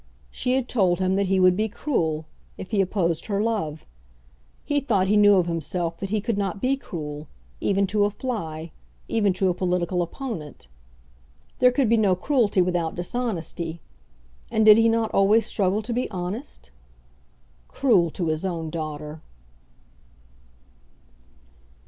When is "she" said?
0.31-0.53